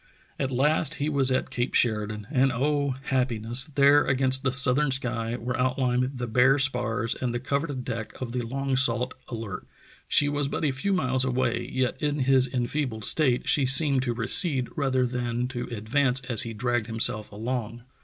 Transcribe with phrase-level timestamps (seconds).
[0.39, 2.95] At last he was at Cape Sheridan, and oh!
[3.03, 8.19] happiness, there against the southern sky were outlined the bare spars and the covered deck
[8.19, 9.67] of the long sought Alert.
[10.07, 14.15] She was but a few miles away, yet in his enfeebled state she seemed to
[14.15, 17.83] recede rather than to advance as he dragged himself along.